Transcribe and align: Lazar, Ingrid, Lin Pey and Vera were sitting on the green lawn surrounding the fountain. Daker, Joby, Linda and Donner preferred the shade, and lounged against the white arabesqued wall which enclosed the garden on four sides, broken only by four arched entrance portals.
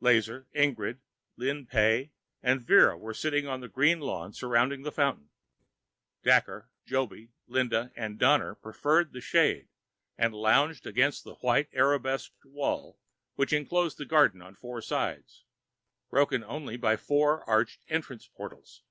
Lazar, 0.00 0.48
Ingrid, 0.52 0.98
Lin 1.36 1.64
Pey 1.64 2.10
and 2.42 2.60
Vera 2.60 2.98
were 2.98 3.14
sitting 3.14 3.46
on 3.46 3.60
the 3.60 3.68
green 3.68 4.00
lawn 4.00 4.32
surrounding 4.32 4.82
the 4.82 4.90
fountain. 4.90 5.30
Daker, 6.24 6.68
Joby, 6.84 7.30
Linda 7.46 7.92
and 7.94 8.18
Donner 8.18 8.56
preferred 8.56 9.12
the 9.12 9.20
shade, 9.20 9.68
and 10.18 10.34
lounged 10.34 10.88
against 10.88 11.22
the 11.22 11.36
white 11.36 11.68
arabesqued 11.72 12.44
wall 12.46 12.98
which 13.36 13.52
enclosed 13.52 13.96
the 13.96 14.04
garden 14.04 14.42
on 14.42 14.56
four 14.56 14.82
sides, 14.82 15.44
broken 16.10 16.42
only 16.42 16.76
by 16.76 16.96
four 16.96 17.48
arched 17.48 17.84
entrance 17.88 18.26
portals. 18.26 18.82